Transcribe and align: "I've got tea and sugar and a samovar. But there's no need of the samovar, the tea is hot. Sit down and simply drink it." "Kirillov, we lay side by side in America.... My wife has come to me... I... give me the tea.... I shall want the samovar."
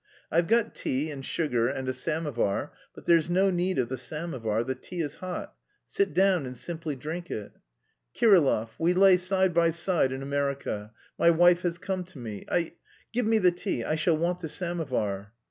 "I've 0.31 0.47
got 0.47 0.73
tea 0.73 1.11
and 1.11 1.23
sugar 1.23 1.67
and 1.67 1.87
a 1.87 1.93
samovar. 1.93 2.73
But 2.95 3.05
there's 3.05 3.29
no 3.29 3.51
need 3.51 3.77
of 3.77 3.87
the 3.87 3.99
samovar, 3.99 4.63
the 4.63 4.73
tea 4.73 4.99
is 5.01 5.17
hot. 5.17 5.53
Sit 5.89 6.11
down 6.11 6.47
and 6.47 6.57
simply 6.57 6.95
drink 6.95 7.29
it." 7.29 7.51
"Kirillov, 8.15 8.69
we 8.79 8.95
lay 8.95 9.17
side 9.17 9.53
by 9.53 9.69
side 9.69 10.11
in 10.11 10.23
America.... 10.23 10.91
My 11.19 11.29
wife 11.29 11.61
has 11.61 11.77
come 11.77 12.03
to 12.05 12.17
me... 12.17 12.45
I... 12.49 12.73
give 13.13 13.27
me 13.27 13.37
the 13.37 13.51
tea.... 13.51 13.83
I 13.83 13.93
shall 13.93 14.17
want 14.17 14.39
the 14.39 14.49
samovar." 14.49 15.33